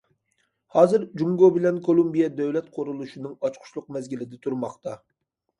[0.77, 4.99] ھازىر جۇڭگو بىلەن كولومبىيە دۆلەت قۇرۇلۇشىنىڭ ئاچقۇچلۇق مەزگىلىدە تۇرماقتا.